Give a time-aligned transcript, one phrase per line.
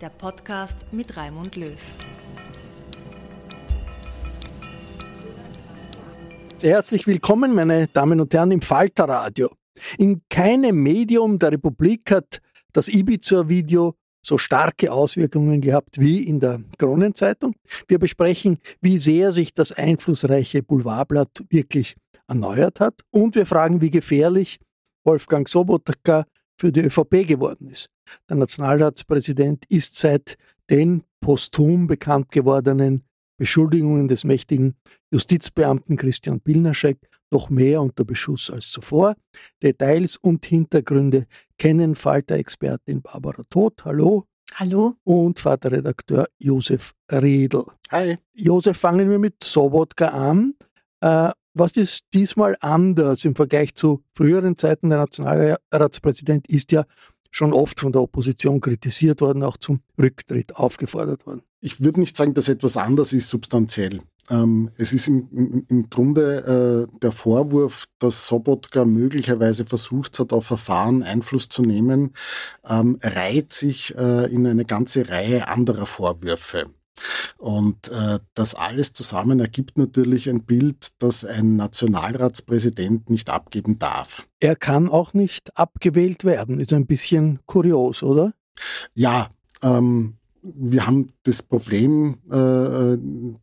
[0.00, 1.78] der Podcast mit Raimund Löw.
[6.58, 9.50] Sehr herzlich willkommen, meine Damen und Herren, im Falterradio.
[9.98, 12.40] In keinem Medium der Republik hat
[12.72, 17.54] das Ibiza-Video so starke Auswirkungen gehabt wie in der Kronenzeitung.
[17.86, 21.96] Wir besprechen, wie sehr sich das einflussreiche Boulevardblatt wirklich
[22.26, 24.58] erneuert hat und wir fragen, wie gefährlich
[25.04, 26.26] Wolfgang Sobotka
[26.58, 27.88] für die ÖVP geworden ist.
[28.28, 30.36] Der Nationalratspräsident ist seit
[30.70, 33.02] den posthum bekannt gewordenen
[33.38, 34.74] Beschuldigungen des mächtigen
[35.10, 36.98] Justizbeamten Christian Pilnaschek
[37.30, 39.16] noch mehr unter Beschuss als zuvor.
[39.62, 41.26] Details und Hintergründe
[41.58, 43.84] kennen Falter-Expertin Barbara Todt.
[43.84, 44.26] Hallo.
[44.54, 44.94] Hallo.
[45.04, 47.64] Und Vaterredakteur Josef Riedl.
[47.90, 48.18] Hi.
[48.34, 50.54] Josef, fangen wir mit Sobotka an.
[51.00, 54.90] Äh, was ist diesmal anders im Vergleich zu früheren Zeiten?
[54.90, 56.84] Der Nationalratspräsident ist ja
[57.30, 61.42] schon oft von der Opposition kritisiert worden, auch zum Rücktritt aufgefordert worden.
[61.60, 64.00] Ich würde nicht sagen, dass etwas anders ist substanziell.
[64.30, 70.32] Ähm, es ist im, im, im Grunde äh, der Vorwurf, dass Sobotka möglicherweise versucht hat,
[70.32, 72.14] auf Verfahren Einfluss zu nehmen,
[72.68, 76.66] ähm, reiht sich äh, in eine ganze Reihe anderer Vorwürfe.
[77.38, 84.26] Und äh, das alles zusammen ergibt natürlich ein Bild, das ein Nationalratspräsident nicht abgeben darf.
[84.40, 86.60] Er kann auch nicht abgewählt werden.
[86.60, 88.32] Ist ein bisschen kurios, oder?
[88.94, 89.30] Ja,
[89.62, 90.16] ähm,
[90.54, 92.96] wir haben das Problem äh,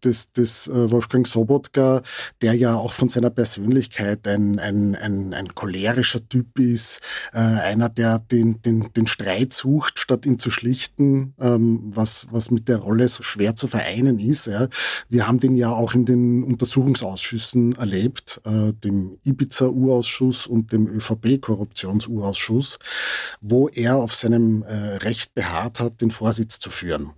[0.03, 2.01] des, des äh, Wolfgang Sobotka,
[2.41, 7.01] der ja auch von seiner Persönlichkeit ein, ein, ein, ein cholerischer Typ ist,
[7.33, 12.51] äh, einer, der den, den, den Streit sucht, statt ihn zu schlichten, ähm, was, was
[12.51, 14.47] mit der Rolle so schwer zu vereinen ist.
[14.47, 14.67] Ja.
[15.09, 22.79] Wir haben den ja auch in den Untersuchungsausschüssen erlebt, äh, dem Ibiza-Urausschuss und dem ÖVP-Korruptions-Urausschuss,
[23.41, 27.11] wo er auf seinem äh, Recht beharrt hat, den Vorsitz zu führen führen.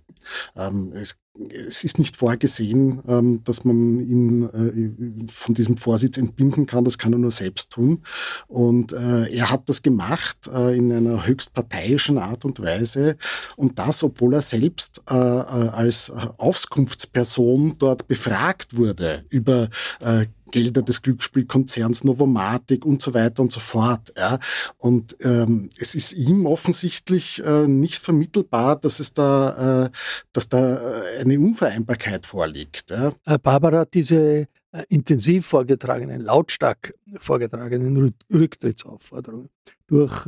[0.56, 1.16] Ähm, es,
[1.50, 6.84] es, ist nicht vorgesehen, ähm, dass man ihn äh, von diesem Vorsitz entbinden kann.
[6.84, 8.02] Das kann er nur selbst tun.
[8.48, 13.16] Und äh, er hat das gemacht äh, in einer höchst parteiischen Art und Weise.
[13.56, 19.68] Und das, obwohl er selbst äh, äh, als Auskunftsperson dort befragt wurde über
[20.00, 24.12] äh, Gelder des Glücksspielkonzerns Novomatic und so weiter und so fort.
[24.16, 24.38] Ja.
[24.78, 29.90] Und ähm, es ist ihm offensichtlich äh, nicht vermittelbar, dass es da, äh,
[30.32, 32.90] dass da äh, eine Unvereinbarkeit vorliegt.
[32.90, 33.12] Ja.
[33.24, 39.48] Äh, Barbara, diese äh, intensiv vorgetragenen, lautstark vorgetragenen Rücktrittsaufforderungen
[39.86, 40.26] durch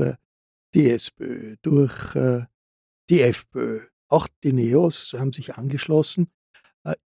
[0.74, 2.12] die SPÖ, durch
[3.08, 6.30] die FPÖ, auch die Neos haben sich angeschlossen.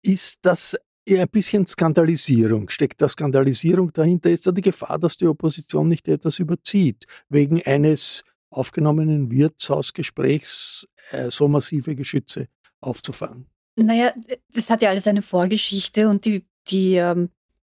[0.01, 2.69] Ist das eher ein bisschen Skandalisierung.
[2.69, 4.29] Steckt da Skandalisierung dahinter?
[4.29, 11.29] Ist da die Gefahr, dass die Opposition nicht etwas überzieht, wegen eines aufgenommenen Wirtshausgesprächs äh,
[11.29, 12.47] so massive Geschütze
[12.81, 13.47] aufzufahren?
[13.77, 14.13] Naja,
[14.53, 17.29] das hat ja alles eine Vorgeschichte und die, die ähm,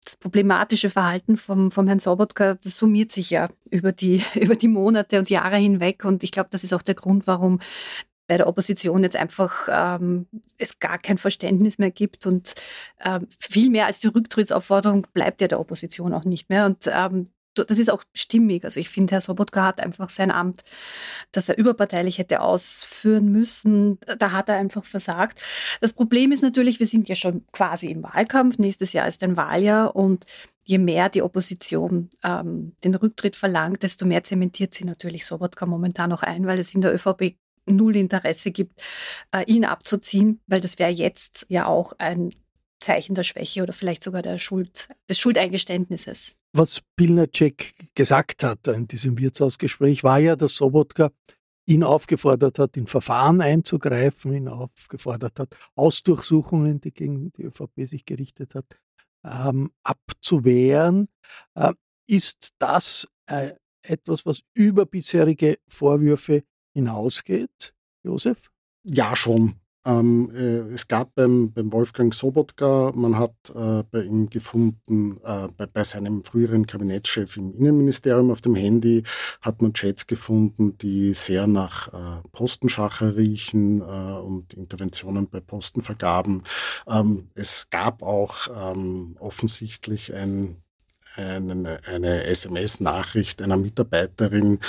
[0.07, 4.69] das problematische Verhalten vom, vom Herrn Sobotka, das summiert sich ja über die, über die
[4.69, 6.06] Monate und Jahre hinweg.
[6.06, 7.59] Und ich glaube, das ist auch der Grund, warum
[8.27, 10.27] bei der Opposition jetzt einfach ähm,
[10.57, 12.53] es gar kein Verständnis mehr gibt und
[13.03, 16.65] ähm, viel mehr als die Rücktrittsaufforderung bleibt ja der Opposition auch nicht mehr.
[16.65, 17.25] Und ähm,
[17.65, 18.63] das ist auch stimmig.
[18.65, 20.62] Also ich finde, Herr Sobotka hat einfach sein Amt,
[21.31, 24.00] das er überparteilich hätte ausführen müssen.
[24.19, 25.39] Da hat er einfach versagt.
[25.81, 28.57] Das Problem ist natürlich, wir sind ja schon quasi im Wahlkampf.
[28.57, 30.25] Nächstes Jahr ist ein Wahljahr und
[30.63, 36.12] je mehr die Opposition ähm, den Rücktritt verlangt, desto mehr zementiert sie natürlich Sobotka momentan
[36.12, 37.38] auch ein, weil es in der ÖVP
[37.68, 38.81] null Interesse gibt,
[39.31, 42.31] äh, ihn abzuziehen, weil das wäre jetzt ja auch ein
[42.80, 46.36] Zeichen der Schwäche oder vielleicht sogar der Schuld, des Schuldeingeständnisses.
[46.54, 51.12] Was Pilnacek gesagt hat in diesem Wirtshausgespräch, war ja, dass Sobotka
[51.68, 58.06] ihn aufgefordert hat, in Verfahren einzugreifen, ihn aufgefordert hat, Ausdurchsuchungen, die gegen die ÖVP sich
[58.06, 58.66] gerichtet hat,
[59.25, 61.10] ähm, abzuwehren.
[61.56, 61.74] Äh,
[62.08, 66.44] ist das äh, etwas, was über bisherige Vorwürfe
[66.77, 68.51] hinausgeht, Josef?
[68.83, 69.56] Ja, schon.
[69.83, 75.47] Ähm, äh, es gab beim, beim, Wolfgang Sobotka, man hat äh, bei ihm gefunden, äh,
[75.56, 79.03] bei, bei, seinem früheren Kabinettschef im Innenministerium auf dem Handy,
[79.41, 86.44] hat man Chats gefunden, die sehr nach äh, Postenschacher riechen äh, und Interventionen bei Postenvergaben.
[86.88, 90.57] Ähm, es gab auch ähm, offensichtlich ein
[91.18, 94.60] eine, eine SMS-Nachricht einer Mitarbeiterin,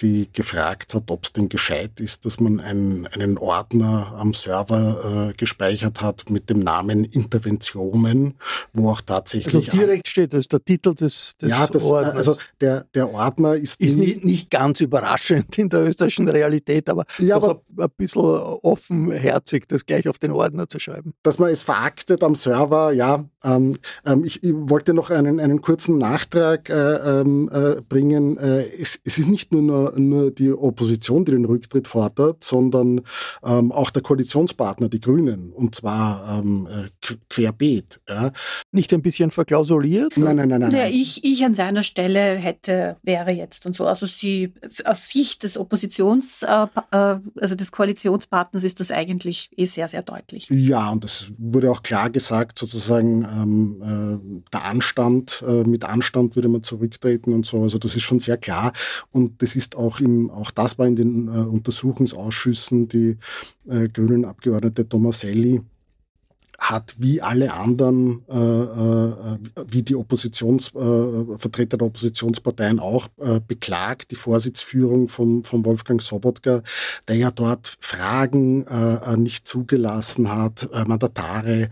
[0.00, 5.30] die gefragt hat, ob es denn gescheit ist, dass man einen, einen Ordner am Server
[5.30, 8.34] äh, gespeichert hat mit dem Namen Interventionen,
[8.72, 9.70] wo auch tatsächlich.
[9.70, 12.16] Also direkt steht, das ist der Titel des, des ja, das, äh, Ordners.
[12.16, 13.80] Also der, der Ordner ist.
[13.80, 18.22] Ist nicht, nicht ganz überraschend in der österreichischen Realität, aber, ja, aber ein, ein bisschen
[18.22, 21.14] offenherzig, das gleich auf den Ordner zu schreiben.
[21.22, 23.24] Dass man es veraktet am Server, ja.
[23.44, 28.36] Ähm, ähm, ich, ich wollte noch einen, einen kurzen Nachtrag äh, ähm, äh, bringen.
[28.38, 33.02] Äh, es, es, ist nicht nur, nur die Opposition, die den Rücktritt fordert, sondern
[33.44, 38.00] ähm, auch der Koalitionspartner, die Grünen, und zwar ähm, äh, querbeet.
[38.08, 38.32] Ja.
[38.72, 40.16] Nicht ein bisschen verklausuliert?
[40.16, 40.60] Nein, nein, nein.
[40.60, 40.92] nein, nein.
[40.92, 43.86] Ich, ich an seiner Stelle hätte, wäre jetzt und so.
[43.86, 44.52] Also sie,
[44.84, 50.02] aus Sicht des Oppositions, äh, äh, also des Koalitionspartners ist das eigentlich eh sehr, sehr
[50.02, 50.48] deutlich.
[50.50, 56.62] Ja, und es wurde auch klar gesagt, sozusagen ähm, der Anstand mit Anstand würde man
[56.62, 57.62] zurücktreten und so.
[57.62, 58.72] Also das ist schon sehr klar.
[59.12, 63.16] Und das ist auch im, auch das war in den äh, Untersuchungsausschüssen die
[63.68, 65.62] äh, grünen Abgeordnete Tomaselli
[66.58, 69.36] hat wie alle anderen, äh, äh,
[69.68, 76.62] wie die Oppositionsvertreter äh, der Oppositionsparteien auch äh, beklagt, die Vorsitzführung von, von Wolfgang Sobotka,
[77.08, 81.68] der ja dort Fragen äh, nicht zugelassen hat, äh, Mandatare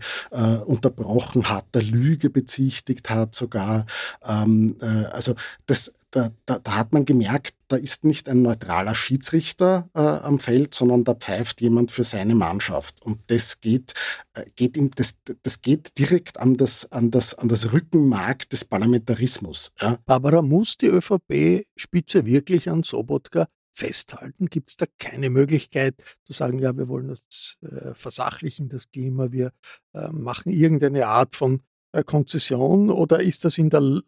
[0.65, 3.85] unterbrochen hat, der Lüge bezichtigt hat sogar.
[4.25, 4.77] Ähm,
[5.11, 5.35] also
[5.65, 10.39] das, da, da, da, hat man gemerkt, da ist nicht ein neutraler Schiedsrichter äh, am
[10.39, 13.01] Feld, sondern da pfeift jemand für seine Mannschaft.
[13.01, 13.93] Und das geht,
[14.33, 18.63] äh, geht ihm, das, das geht direkt an das, an, das, an das Rückenmark des
[18.63, 19.73] Parlamentarismus.
[19.81, 19.97] Ja.
[20.05, 24.45] Barbara, muss die ÖVP-Spitze wirklich an Sobotka festhalten?
[24.45, 29.33] Gibt es da keine Möglichkeit zu sagen, ja, wir wollen das äh, versachlichen, das Klima,
[29.33, 29.51] wir
[29.93, 31.61] äh, machen irgendeine Art von
[32.03, 34.01] Konzession oder ist das in der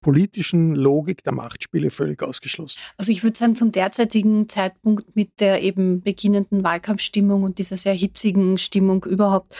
[0.00, 2.78] politischen Logik der Machtspiele völlig ausgeschlossen?
[2.96, 7.94] Also ich würde sagen, zum derzeitigen Zeitpunkt mit der eben beginnenden Wahlkampfstimmung und dieser sehr
[7.94, 9.54] hitzigen Stimmung überhaupt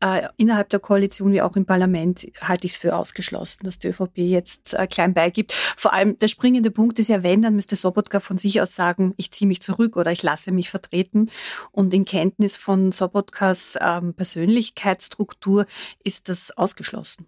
[0.00, 3.88] äh, innerhalb der Koalition wie auch im Parlament halte ich es für ausgeschlossen, dass die
[3.88, 5.52] ÖVP jetzt äh, klein beigibt.
[5.52, 9.14] Vor allem der springende Punkt ist ja, wenn, dann müsste Sobotka von sich aus sagen,
[9.16, 11.30] ich ziehe mich zurück oder ich lasse mich vertreten.
[11.72, 15.66] Und in Kenntnis von Sobotkas ähm, Persönlichkeitsstruktur
[16.02, 17.27] ist das ausgeschlossen.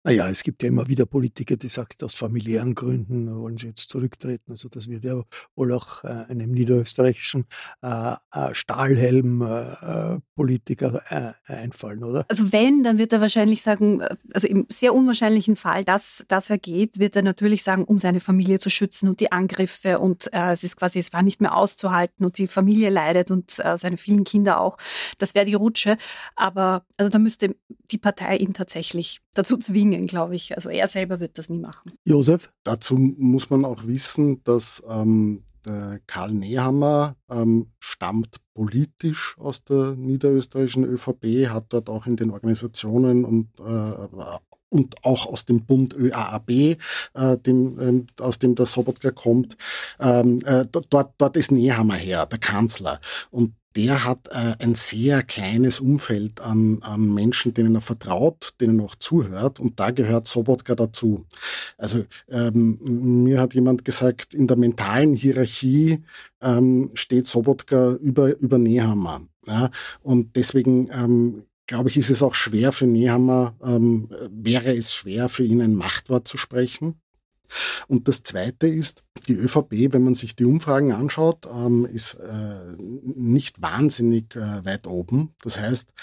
[0.03, 3.87] Naja, es gibt ja immer wieder Politiker, die sagen, aus familiären Gründen wollen sie jetzt
[3.89, 4.51] zurücktreten.
[4.51, 5.21] Also das wird ja
[5.55, 7.45] wohl auch äh, einem niederösterreichischen
[7.83, 12.25] äh, äh Stahlhelm-Politiker äh, äh, einfallen, oder?
[12.29, 14.01] Also wenn, dann wird er wahrscheinlich sagen,
[14.33, 18.21] also im sehr unwahrscheinlichen Fall, dass, dass er geht, wird er natürlich sagen, um seine
[18.21, 21.55] Familie zu schützen und die Angriffe und äh, es ist quasi, es war nicht mehr
[21.55, 24.77] auszuhalten und die Familie leidet und seine vielen Kinder auch.
[25.19, 25.97] Das wäre die Rutsche.
[26.35, 27.55] Aber also da müsste
[27.91, 30.55] die Partei ihn tatsächlich dazu zwingen, zwingen, glaube ich.
[30.55, 31.91] Also er selber wird das nie machen.
[32.05, 32.51] Josef?
[32.63, 35.43] Dazu muss man auch wissen, dass ähm,
[36.07, 43.25] Karl Nehammer ähm, stammt politisch aus der niederösterreichischen ÖVP, hat dort auch in den Organisationen
[43.25, 43.63] und äh,
[44.71, 46.77] und auch aus dem Bund ÖAAB, äh,
[47.45, 49.57] dem, ähm, aus dem der Sobotka kommt.
[49.99, 52.99] Ähm, äh, dort, dort ist Nehammer her, der Kanzler.
[53.29, 58.79] Und der hat äh, ein sehr kleines Umfeld an, an Menschen, denen er vertraut, denen
[58.79, 59.59] er auch zuhört.
[59.59, 61.25] Und da gehört Sobotka dazu.
[61.77, 62.79] Also ähm,
[63.23, 66.03] mir hat jemand gesagt, in der mentalen Hierarchie
[66.41, 69.21] ähm, steht Sobotka über, über Nehammer.
[69.45, 69.69] Ja?
[70.01, 75.29] Und deswegen ähm, glaube ich, ist es auch schwer für Nehammer, ähm, wäre es schwer
[75.29, 76.99] für ihn ein Machtwort zu sprechen.
[77.87, 82.75] Und das Zweite ist, die ÖVP, wenn man sich die Umfragen anschaut, ähm, ist äh,
[82.77, 85.33] nicht wahnsinnig äh, weit oben.
[85.43, 85.93] Das heißt,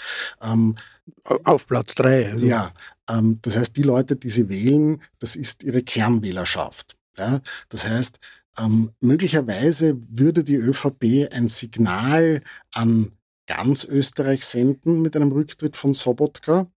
[0.41, 0.75] ähm,
[1.23, 2.31] auf Platz drei.
[2.31, 2.47] Also.
[2.47, 2.73] Ja,
[3.07, 6.95] ähm, das heißt, die Leute, die sie wählen, das ist ihre Kernwählerschaft.
[7.15, 7.41] Ja?
[7.69, 8.19] Das heißt,
[8.57, 12.41] ähm, möglicherweise würde die ÖVP ein Signal
[12.73, 13.11] an
[13.49, 16.71] ganz Österreich senden mit einem Rücktritt von Sobotka.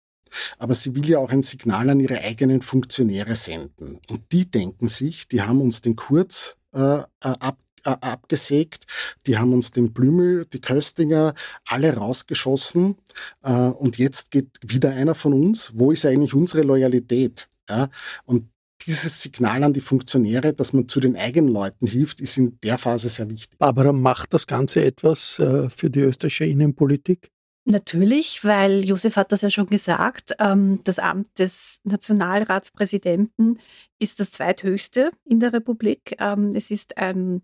[0.57, 3.99] Aber sie will ja auch ein Signal an ihre eigenen Funktionäre senden.
[4.09, 8.87] Und die denken sich, die haben uns den Kurz äh, äh ab, äh, abgesägt,
[9.27, 11.35] die haben uns den Blümel, die Köstinger,
[11.67, 12.95] alle rausgeschossen.
[13.43, 15.73] Äh, und jetzt geht wieder einer von uns.
[15.75, 17.47] Wo ist eigentlich unsere Loyalität?
[17.69, 17.89] Ja?
[18.25, 18.49] Und
[18.85, 22.77] dieses Signal an die Funktionäre, dass man zu den eigenen Leuten hilft, ist in der
[22.77, 23.57] Phase sehr wichtig.
[23.57, 27.31] Barbara, macht das Ganze etwas äh, für die österreichische Innenpolitik?
[27.65, 33.59] Natürlich, weil Josef hat das ja schon gesagt, ähm, das Amt des Nationalratspräsidenten
[33.99, 36.15] ist das zweithöchste in der Republik.
[36.19, 37.41] Ähm, es ist ein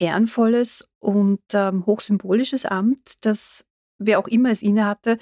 [0.00, 3.64] ehrenvolles und ähm, hochsymbolisches Amt, das
[3.98, 5.18] wer auch immer es innehatte,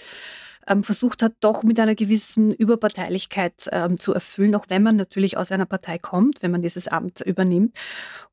[0.82, 5.66] versucht hat, doch mit einer gewissen Überparteilichkeit zu erfüllen, auch wenn man natürlich aus einer
[5.66, 7.76] Partei kommt, wenn man dieses Amt übernimmt.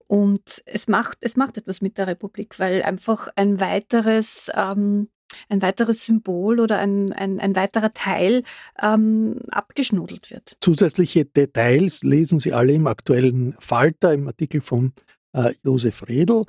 [0.08, 5.10] Und es macht, es macht etwas mit der Republik, weil einfach ein weiteres ähm,
[5.50, 8.44] ein weiteres Symbol oder ein, ein, ein weiterer Teil
[8.82, 10.58] ähm, abgeschnudelt wird.
[10.62, 14.94] Zusätzliche Details lesen Sie alle im aktuellen Falter, im Artikel von
[15.34, 16.44] äh, Josef Redl.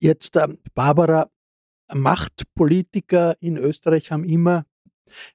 [0.00, 1.28] Jetzt, äh, Barbara,
[1.92, 4.64] Machtpolitiker in Österreich haben immer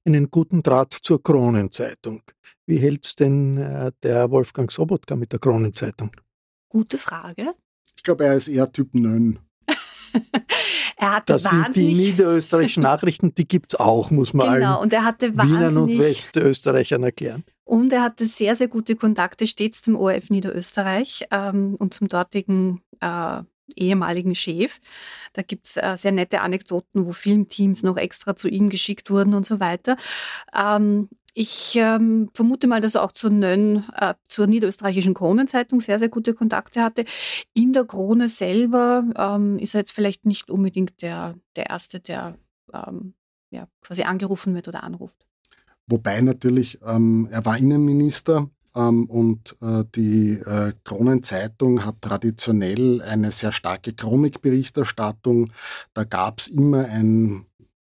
[0.06, 2.24] einen guten Draht zur Kronenzeitung.
[2.66, 6.12] Wie hält es denn äh, der Wolfgang Sobotka mit der Kronenzeitung?
[6.70, 7.54] Gute Frage.
[7.96, 9.40] Ich glaube, er ist eher Typ Nön.
[11.02, 14.84] Er hatte das sind die niederösterreichischen Nachrichten, die gibt es auch, muss man genau, allen
[14.84, 17.46] und er hatte Wienern und Westösterreichern erklären.
[17.64, 22.82] Und er hatte sehr, sehr gute Kontakte stets zum ORF Niederösterreich ähm, und zum dortigen
[23.00, 23.44] äh,
[23.78, 24.80] ehemaligen Chef.
[25.34, 29.34] Da gibt es äh, sehr nette Anekdoten, wo Filmteams noch extra zu ihm geschickt wurden
[29.34, 29.98] und so weiter.
[30.56, 36.00] Ähm, ich ähm, vermute mal, dass er auch zur Nönn, äh, zur niederösterreichischen Kronenzeitung sehr,
[36.00, 37.06] sehr gute Kontakte hatte.
[37.54, 42.38] In der Krone selber ähm, ist er jetzt vielleicht nicht unbedingt der, der Erste, der
[42.74, 43.14] ähm,
[43.52, 45.26] ja, quasi angerufen wird oder anruft.
[45.88, 53.32] Wobei natürlich, ähm, er war Innenminister ähm, und äh, die äh, Kronenzeitung hat traditionell eine
[53.32, 55.52] sehr starke Chronikberichterstattung.
[55.94, 57.46] Da gab es immer ein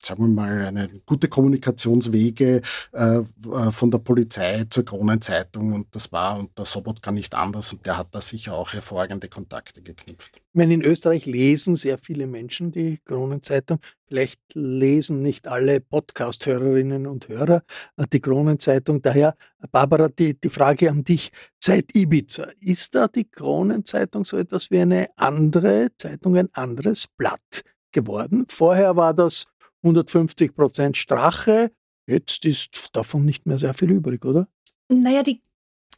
[0.05, 3.25] sagen wir mal, eine gute Kommunikationswege äh, äh,
[3.71, 8.09] von der Polizei zur Kronenzeitung und das war unter Sobotka nicht anders und der hat
[8.13, 10.41] da sicher auch hervorragende Kontakte geknüpft.
[10.53, 17.29] Wenn in Österreich lesen sehr viele Menschen die Kronenzeitung, vielleicht lesen nicht alle Podcast-Hörerinnen und
[17.29, 17.63] Hörer
[17.97, 19.01] äh, die Kronenzeitung.
[19.01, 19.35] Daher,
[19.71, 24.81] Barbara, die, die Frage an dich, seit Ibiza, ist da die Kronenzeitung so etwas wie
[24.81, 28.45] eine andere Zeitung, ein anderes Blatt geworden?
[28.49, 29.47] Vorher war das
[29.83, 31.73] 150 Prozent Strache.
[32.07, 34.49] Jetzt ist davon nicht mehr sehr viel übrig, oder?
[34.89, 35.41] Naja, die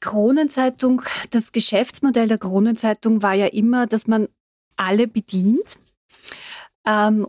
[0.01, 4.29] Kronenzeitung, das Geschäftsmodell der Kronenzeitung war ja immer, dass man
[4.77, 5.79] alle bedient.
[6.87, 7.27] Ähm,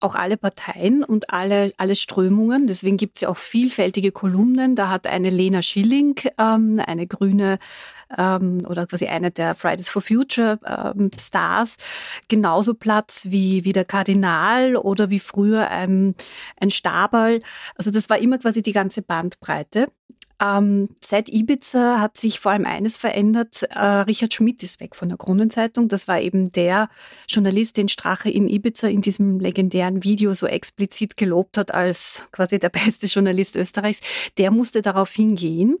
[0.00, 2.66] auch alle Parteien und alle, alle Strömungen.
[2.66, 4.76] Deswegen gibt es ja auch vielfältige Kolumnen.
[4.76, 7.58] Da hat eine Lena Schilling, ähm, eine grüne
[8.16, 11.76] ähm, oder quasi eine der Fridays for Future ähm, Stars,
[12.28, 16.14] genauso Platz wie, wie der Kardinal oder wie früher ein,
[16.60, 17.40] ein Staberl.
[17.74, 19.88] Also das war immer quasi die ganze Bandbreite.
[20.40, 23.64] Ähm, seit Ibiza hat sich vor allem eines verändert.
[23.70, 25.88] Äh, Richard Schmidt ist weg von der Kronenzeitung.
[25.88, 26.88] Das war eben der
[27.28, 32.58] Journalist, den Strache in Ibiza in diesem legendären Video so explizit gelobt hat als quasi
[32.60, 34.00] der beste Journalist Österreichs.
[34.38, 35.78] Der musste darauf hingehen.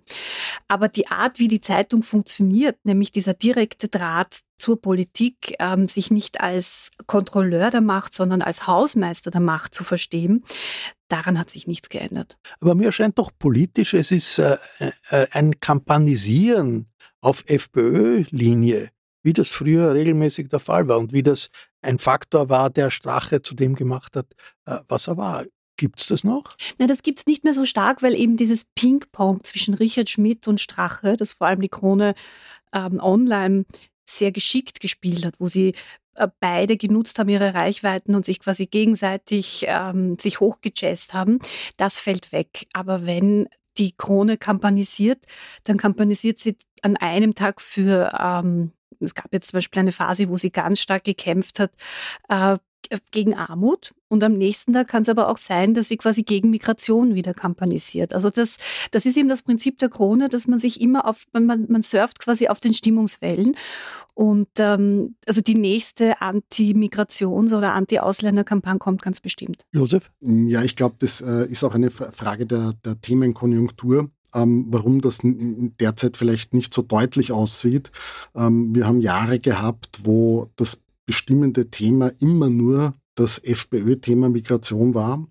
[0.66, 6.10] Aber die Art, wie die Zeitung funktioniert, nämlich dieser direkte Draht zur Politik, ähm, sich
[6.10, 10.44] nicht als Kontrolleur der Macht, sondern als Hausmeister der Macht zu verstehen,
[11.08, 12.38] daran hat sich nichts geändert.
[12.60, 14.56] Aber mir scheint doch politisch, es ist äh,
[15.10, 16.86] äh, ein Kampanisieren
[17.20, 18.90] auf FPÖ-Linie,
[19.22, 21.50] wie das früher regelmäßig der Fall war und wie das
[21.82, 24.26] ein Faktor war, der Strache zu dem gemacht hat,
[24.66, 25.44] äh, was er war.
[25.76, 26.56] Gibt es das noch?
[26.78, 30.48] Na, das gibt es nicht mehr so stark, weil eben dieses Ping-Pong zwischen Richard Schmidt
[30.48, 32.14] und Strache, das vor allem die Krone
[32.72, 33.64] ähm, online
[34.04, 35.74] sehr geschickt gespielt hat, wo sie
[36.40, 41.38] beide genutzt haben, ihre Reichweiten und sich quasi gegenseitig ähm, sich hochgejazzt haben,
[41.76, 42.66] das fällt weg.
[42.72, 43.48] Aber wenn
[43.78, 45.24] die Krone kampanisiert,
[45.64, 50.28] dann kampanisiert sie an einem Tag für, ähm, es gab jetzt zum Beispiel eine Phase,
[50.28, 51.72] wo sie ganz stark gekämpft hat,
[52.28, 52.58] äh,
[53.10, 56.50] gegen Armut und am nächsten Tag kann es aber auch sein, dass sie quasi gegen
[56.50, 58.14] Migration wieder kampanisiert.
[58.14, 58.56] Also das,
[58.90, 62.18] das ist eben das Prinzip der Krone, dass man sich immer auf, man, man surft
[62.18, 63.56] quasi auf den Stimmungswellen
[64.18, 69.64] und ähm, also die nächste Anti-Migrations- oder Anti-Ausländer-Kampagne kommt ganz bestimmt.
[69.72, 70.10] Josef?
[70.20, 74.10] Ja, ich glaube, das äh, ist auch eine Frage der, der Themenkonjunktur.
[74.34, 77.92] Ähm, warum das derzeit vielleicht nicht so deutlich aussieht.
[78.34, 85.26] Ähm, wir haben Jahre gehabt, wo das bestimmende Thema immer nur das FPÖ-Thema Migration war.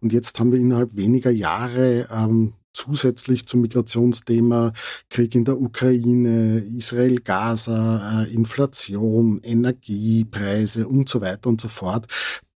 [0.00, 4.72] Und jetzt haben wir innerhalb weniger Jahre ähm, zusätzlich zum Migrationsthema
[5.08, 12.06] Krieg in der Ukraine, Israel, Gaza, äh, Inflation, Energiepreise und so weiter und so fort.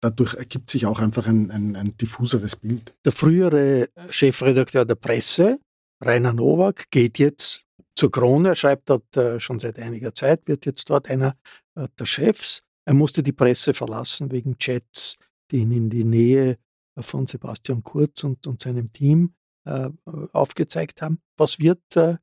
[0.01, 2.95] Dadurch ergibt sich auch einfach ein, ein, ein diffuseres Bild.
[3.05, 5.59] Der frühere Chefredakteur der Presse,
[6.03, 7.63] Rainer Nowak, geht jetzt
[7.97, 8.57] zur Krone.
[8.57, 11.37] Schreibt dort äh, schon seit einiger Zeit, wird jetzt dort einer
[11.75, 12.63] äh, der Chefs.
[12.85, 15.17] Er musste die Presse verlassen wegen Chats,
[15.51, 16.59] die ihn in die Nähe
[16.99, 19.91] von Sebastian Kurz und, und seinem Team äh,
[20.33, 21.19] aufgezeigt haben.
[21.37, 22.17] Was wird äh,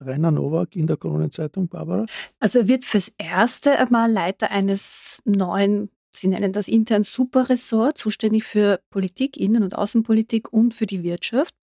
[0.00, 2.06] Rainer Nowak in der Kronenzeitung, Barbara?
[2.40, 8.44] Also er wird fürs Erste einmal Leiter eines neuen, Sie nennen das intern Superressort, zuständig
[8.44, 11.54] für Politik, Innen- und Außenpolitik und für die Wirtschaft.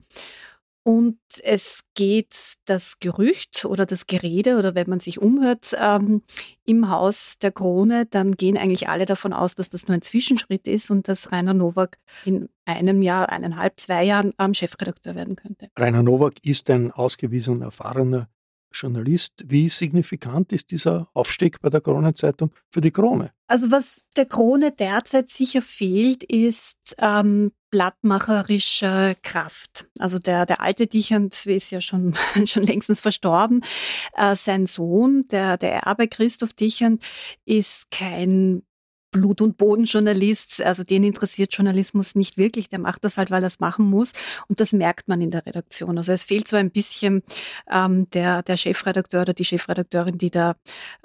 [0.86, 6.22] Und es geht das Gerücht oder das Gerede oder wenn man sich umhört ähm,
[6.64, 10.68] im Haus der Krone, dann gehen eigentlich alle davon aus, dass das nur ein Zwischenschritt
[10.68, 15.70] ist und dass Rainer Nowak in einem Jahr, eineinhalb, zwei Jahren ähm, Chefredakteur werden könnte.
[15.76, 18.28] Rainer Nowak ist ein ausgewiesen erfahrener
[18.72, 19.44] Journalist.
[19.46, 23.32] Wie signifikant ist dieser Aufstieg bei der Kronenzeitung für die Krone?
[23.48, 29.86] Also was der Krone derzeit sicher fehlt, ist ähm, blattmacherische Kraft.
[29.98, 32.14] Also der, der alte Dichand ist ja schon,
[32.46, 33.62] schon längstens verstorben.
[34.14, 37.02] Äh, sein Sohn, der, der Erbe Christoph Dichand,
[37.44, 38.62] ist kein
[39.16, 43.46] Blut- und Bodenjournalist, also den interessiert Journalismus nicht wirklich, der macht das halt, weil er
[43.46, 44.12] es machen muss
[44.46, 45.96] und das merkt man in der Redaktion.
[45.96, 47.22] Also es fehlt so ein bisschen
[47.70, 50.56] ähm, der, der Chefredakteur oder die Chefredakteurin, die da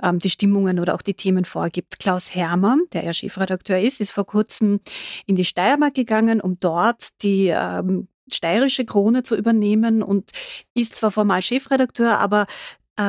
[0.03, 1.99] ähm, die Stimmungen oder auch die Themen vorgibt.
[1.99, 4.81] Klaus Hermer, der ja Chefredakteur ist, ist vor kurzem
[5.25, 10.31] in die Steiermark gegangen, um dort die ähm, steirische Krone zu übernehmen und
[10.73, 12.47] ist zwar formal Chefredakteur, aber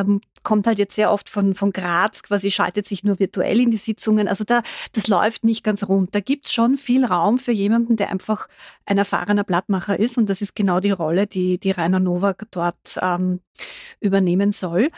[0.01, 3.71] ähm, kommt halt jetzt sehr oft von, von Graz, quasi schaltet sich nur virtuell in
[3.71, 4.29] die Sitzungen.
[4.29, 6.15] Also da, das läuft nicht ganz rund.
[6.15, 8.49] Da gibt es schon viel Raum für jemanden, der einfach
[8.87, 10.19] ein erfahrener Blattmacher ist.
[10.19, 13.41] Und das ist genau die Rolle, die, die Rainer Nowak dort ähm,
[14.01, 14.91] übernehmen soll.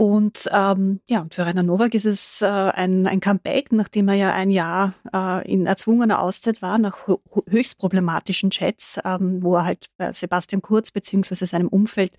[0.00, 4.14] Und ähm, ja, und für Rainer Nowak ist es äh, ein, ein Comeback, nachdem er
[4.14, 7.06] ja ein Jahr äh, in erzwungener Auszeit war, nach
[7.50, 12.14] höchst problematischen Chats, ähm, wo er halt bei Sebastian Kurz beziehungsweise seinem Umfeld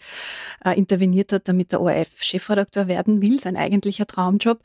[0.64, 4.60] äh, interveniert hat, damit der ORF Chefredakteur werden will, sein eigentlicher Traumjob.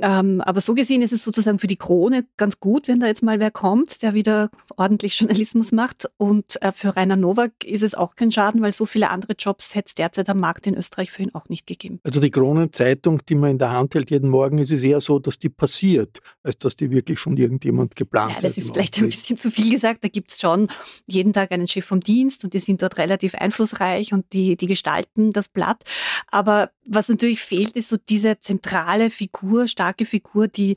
[0.00, 3.22] Ähm, aber so gesehen ist es sozusagen für die Krone ganz gut, wenn da jetzt
[3.22, 6.08] mal wer kommt, der wieder ordentlich Journalismus macht.
[6.16, 9.74] Und äh, für Rainer Nowak ist es auch kein Schaden, weil so viele andere Jobs
[9.74, 12.00] hätte es derzeit am Markt in Österreich für ihn auch nicht gegeben.
[12.04, 15.18] Also die Kronenzeitung, die man in der Hand hält jeden Morgen, ist es eher so,
[15.18, 18.42] dass die passiert, als dass die wirklich von irgendjemand geplant wird.
[18.42, 20.04] Ja, das ist vielleicht ein bisschen zu viel gesagt.
[20.04, 20.68] Da gibt es schon
[21.06, 24.66] jeden Tag einen Chef vom Dienst und die sind dort relativ einflussreich und die, die
[24.66, 25.84] gestalten das Blatt.
[26.28, 30.76] Aber was natürlich fehlt, ist so diese zentrale Figur, starke Figur, die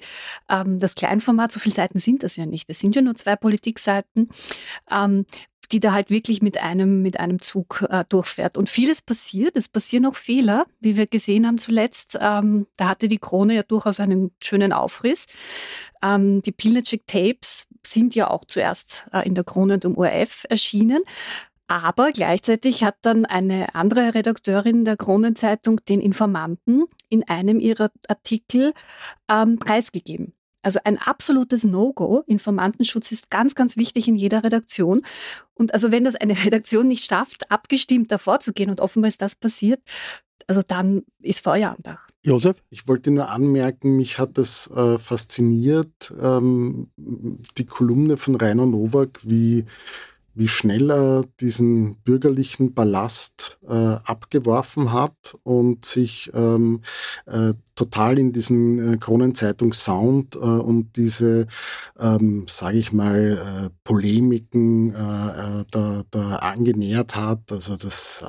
[0.50, 2.70] ähm, das Kleinformat, so viele Seiten sind das ja nicht.
[2.70, 4.30] Es sind ja nur zwei Politikseiten,
[4.92, 5.26] ähm,
[5.72, 8.58] die da halt wirklich mit einem, mit einem Zug äh, durchfährt.
[8.58, 12.18] Und vieles passiert, es passieren auch Fehler, wie wir gesehen haben zuletzt.
[12.22, 15.28] Ähm, da hatte die Krone ja durchaus einen schönen Aufriss.
[16.04, 20.46] Ähm, die Pilnacek Tapes sind ja auch zuerst äh, in der Krone und im ORF
[20.50, 21.04] erschienen.
[21.72, 28.74] Aber gleichzeitig hat dann eine andere Redakteurin der Kronenzeitung den Informanten in einem ihrer Artikel
[29.30, 30.34] ähm, preisgegeben.
[30.64, 32.24] Also ein absolutes No-Go.
[32.28, 35.04] Informantenschutz ist ganz, ganz wichtig in jeder Redaktion.
[35.54, 39.22] Und also wenn das eine Redaktion nicht schafft, abgestimmt davor zu gehen, und offenbar ist
[39.22, 39.80] das passiert,
[40.48, 42.06] also dann ist Feuer am Dach.
[42.22, 42.62] Josef?
[42.70, 49.22] Ich wollte nur anmerken, mich hat das äh, fasziniert, ähm, die Kolumne von Rainer Nowak,
[49.24, 49.66] wie
[50.34, 56.82] wie schnell er diesen bürgerlichen Ballast äh, abgeworfen hat und sich ähm,
[57.26, 61.48] äh, total in diesen äh, Kronenzeitung-Sound äh, und diese,
[62.00, 67.52] ähm, sage ich mal, äh, Polemiken äh, da, da angenähert hat.
[67.52, 68.24] Also das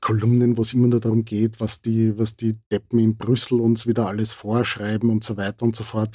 [0.00, 3.86] Kolumnen, wo es immer nur darum geht, was die, was die Deppen in Brüssel uns
[3.86, 6.10] wieder alles vorschreiben und so weiter und so fort.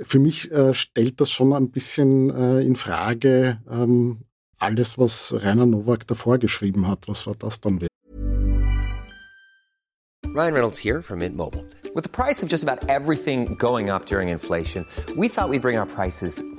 [0.00, 4.24] Für mich äh, stellt das schon ein bisschen äh, in Frage ähm,
[4.58, 7.06] alles, was Rainer Nowak davor geschrieben hat.
[7.08, 7.78] Was war das dann?
[10.34, 11.64] Ryan Reynolds here from Mint Mobile.
[11.94, 14.84] With the price of just about everything going up during inflation,
[15.16, 16.40] we thought we'd bring our prices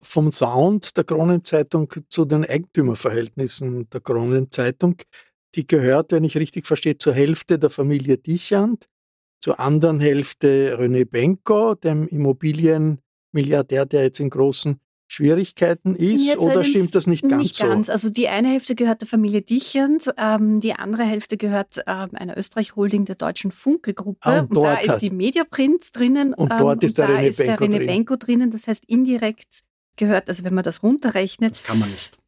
[0.00, 4.96] Vom Sound der Kronenzeitung zu den Eigentümerverhältnissen der Kronenzeitung.
[5.54, 8.86] Die gehört, wenn ich richtig verstehe, zur Hälfte der Familie Dichand,
[9.40, 16.94] zur anderen Hälfte René Benko, dem Immobilienmilliardär, der jetzt in großen Schwierigkeiten ist, oder stimmt
[16.94, 17.66] das nicht ganz Nicht so?
[17.66, 17.88] ganz.
[17.90, 22.36] Also die eine Hälfte gehört der Familie Dichand, ähm, die andere Hälfte gehört ähm, einer
[22.38, 24.18] Österreich-Holding der deutschen Funke-Gruppe.
[24.22, 27.38] Ah, und und da ist die Mediaprint drinnen Und dort ist der da René ist
[27.38, 27.86] der Benko René drin.
[27.86, 28.50] Benko drinnen.
[28.50, 29.60] Das heißt, indirekt
[29.96, 32.18] gehört, also wenn man das runterrechnet, Das kann man nicht.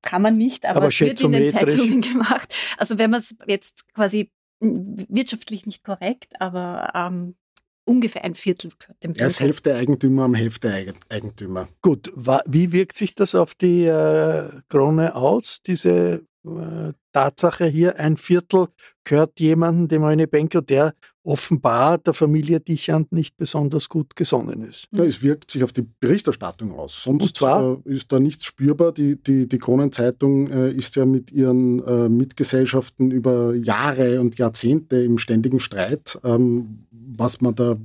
[0.00, 1.52] kann man nicht, aber, Aber es wird in den.
[1.52, 2.54] Zeitungen gemacht.
[2.78, 4.30] Also wenn man es jetzt quasi
[4.60, 7.34] wirtschaftlich nicht korrekt, aber ähm,
[7.84, 9.44] ungefähr ein Viertel gehört dem Er ist Benko.
[9.44, 11.68] Hälfte Eigentümer am Hälfte Eig- Eigentümer.
[11.82, 17.98] Gut, wa- wie wirkt sich das auf die äh, Krone aus, diese äh, Tatsache hier?
[17.98, 18.68] Ein Viertel
[19.04, 24.88] gehört jemandem, dem René Benko, der offenbar der Familie Dichand nicht besonders gut gesonnen ist.
[24.94, 27.02] Ja, es wirkt sich auf die Berichterstattung aus.
[27.02, 28.92] Sonst äh, ist da nichts spürbar.
[28.92, 34.96] Die, die, die Kronenzeitung äh, ist ja mit ihren äh, Mitgesellschaften über Jahre und Jahrzehnte
[34.96, 37.76] im ständigen Streit, ähm, was man der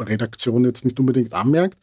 [0.00, 1.78] Redaktion jetzt nicht unbedingt anmerkt.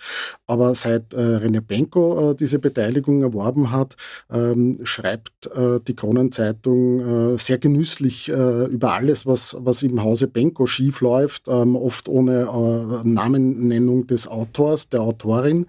[0.48, 3.96] Aber seit äh, René Benko äh, diese Beteiligung erworben hat,
[4.32, 8.34] ähm, schreibt äh, die Kronenzeitung sehr genüsslich äh,
[8.84, 14.90] über alles, was, was im Hause Benko schiefläuft, ähm, oft ohne äh, Namennennung des Autors,
[14.90, 15.68] der Autorin.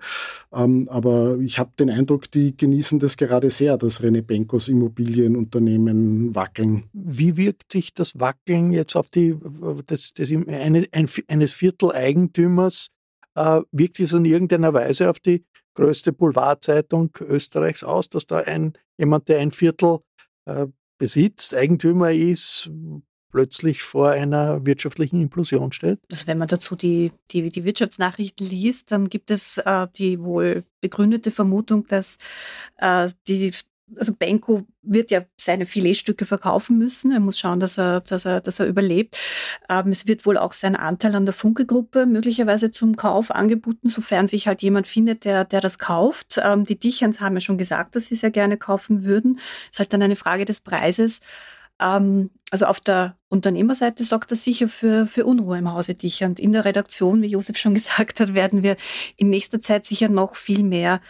[0.52, 6.34] Ähm, aber ich habe den Eindruck, die genießen das gerade sehr, dass René Benkos Immobilienunternehmen
[6.34, 6.90] wackeln.
[6.92, 9.38] Wie wirkt sich das Wackeln jetzt auf die,
[9.86, 12.88] das, das, eine, ein, eines Vierteleigentümers,
[13.36, 18.72] äh, wirkt es in irgendeiner Weise auf die größte Boulevardzeitung Österreichs aus, dass da ein,
[18.98, 19.98] jemand, der ein Viertel
[20.46, 20.66] äh,
[20.98, 22.70] besitzt, Eigentümer ist,
[23.34, 25.98] plötzlich vor einer wirtschaftlichen Implosion steht?
[26.08, 30.64] Also wenn man dazu die, die, die Wirtschaftsnachrichten liest, dann gibt es äh, die wohl
[30.80, 32.18] begründete Vermutung, dass
[32.78, 33.52] äh, die
[33.96, 37.12] also Benko wird ja seine Filetstücke verkaufen müssen.
[37.12, 39.16] Er muss schauen, dass er, dass er, dass er überlebt.
[39.68, 44.28] Ähm, es wird wohl auch sein Anteil an der Funke-Gruppe möglicherweise zum Kauf angeboten, sofern
[44.28, 46.40] sich halt jemand findet, der, der das kauft.
[46.42, 49.38] Ähm, die Dichans haben ja schon gesagt, dass sie sehr gerne kaufen würden.
[49.70, 51.20] Ist halt dann eine Frage des Preises.
[51.80, 56.38] Ähm, also auf der Unternehmerseite sorgt das sicher für, für Unruhe im Hause Dichand.
[56.38, 58.76] In der Redaktion, wie Josef schon gesagt hat, werden wir
[59.16, 61.00] in nächster Zeit sicher noch viel mehr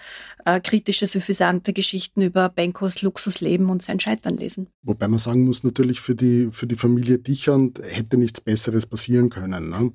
[0.45, 4.69] äh, kritische, suffisante Geschichten über Benkos Luxusleben und sein Scheitern lesen.
[4.83, 9.31] Wobei man sagen muss, natürlich für die, für die Familie Dichand hätte nichts Besseres passieren
[9.31, 9.71] können.
[9.71, 9.93] Ne?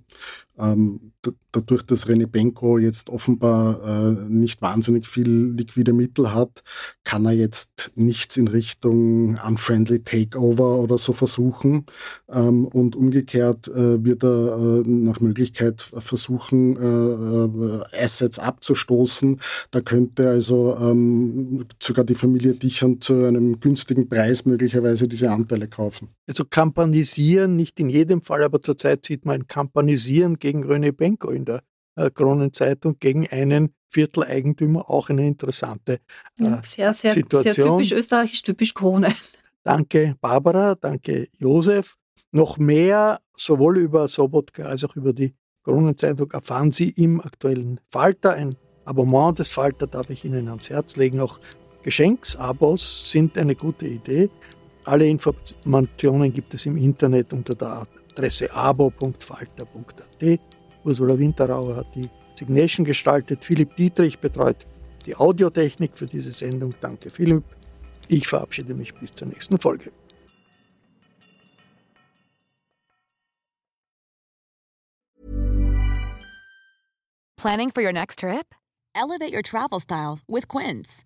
[0.59, 1.13] Ähm,
[1.51, 6.63] dadurch, dass René Benko jetzt offenbar äh, nicht wahnsinnig viel liquide Mittel hat,
[7.03, 11.85] kann er jetzt nichts in Richtung Unfriendly Takeover oder so versuchen.
[12.31, 19.39] Ähm, und umgekehrt äh, wird er äh, nach Möglichkeit versuchen, äh, Assets abzustoßen.
[19.71, 25.67] Da könnte also ähm, sogar die Familie Dichand zu einem günstigen Preis möglicherweise diese Anteile
[25.67, 26.09] kaufen.
[26.27, 31.45] Also Kampanisieren, nicht in jedem Fall, aber zurzeit sieht man Kampanisieren gegen René Benko in
[31.45, 31.61] der
[31.95, 35.93] äh, Kronenzeitung, gegen einen Vierteleigentümer, auch eine interessante
[36.39, 37.77] äh, Ja, sehr, sehr, sehr Situation.
[37.77, 39.13] typisch österreichisch, typisch Krone.
[39.63, 41.95] Danke Barbara, danke Josef.
[42.31, 48.33] Noch mehr sowohl über Sobotka als auch über die Kronenzeitung erfahren Sie im aktuellen Falter.
[48.33, 51.19] Ein Abonnement des Falter darf ich Ihnen ans Herz legen.
[51.19, 51.39] Auch
[51.83, 54.29] Geschenksabos sind eine gute Idee.
[54.89, 60.39] Alle Informationen gibt es im Internet unter der Adresse abo.falter.at.
[60.83, 63.45] Ursula Winterauer hat die Signation gestaltet.
[63.45, 64.65] Philipp Dietrich betreut
[65.05, 66.73] die Audiotechnik für diese Sendung.
[66.81, 67.43] Danke, Philipp.
[68.07, 69.91] Ich verabschiede mich bis zur nächsten Folge.
[77.37, 78.55] Planning for your next trip?
[78.95, 81.05] Elevate your travel style with Quince.